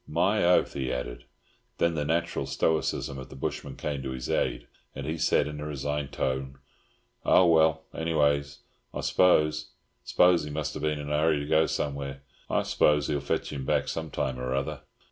"My 0.07 0.43
oath!" 0.43 0.73
he 0.73 0.91
added. 0.91 1.25
Then 1.77 1.93
the 1.93 2.03
natural 2.05 2.47
stoicism 2.47 3.19
of 3.19 3.29
the 3.29 3.35
bushman 3.35 3.75
came 3.75 4.01
to 4.01 4.09
his 4.09 4.31
aid, 4.31 4.65
and 4.95 5.05
he 5.05 5.15
said, 5.19 5.45
in 5.47 5.59
a 5.59 5.65
resigned 5.67 6.11
tone, 6.11 6.57
"Oh, 7.23 7.45
well, 7.45 7.83
anyways, 7.93 8.61
I 8.95 9.01
s'pose—s'pose 9.01 10.43
he 10.43 10.49
must 10.49 10.73
have 10.73 10.81
been 10.81 10.97
in 10.97 11.11
a 11.11 11.19
hurry 11.19 11.37
to 11.41 11.45
go 11.45 11.67
somewheres. 11.67 12.17
I 12.49 12.63
s'pose 12.63 13.09
he'll 13.09 13.19
fetch 13.19 13.53
him 13.53 13.63
back 13.63 13.87
some 13.87 14.09
time 14.09 14.39
or 14.39 14.55
other." 14.55 14.81